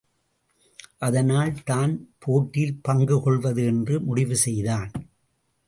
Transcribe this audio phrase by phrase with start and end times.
[0.97, 1.93] அதனால் தான்
[2.19, 4.91] போட்டியில் பங்கு கொள்வது என்று முடிவு செய்தான்.